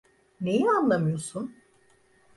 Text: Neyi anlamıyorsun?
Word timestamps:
Neyi 0.41 0.69
anlamıyorsun? 0.69 1.55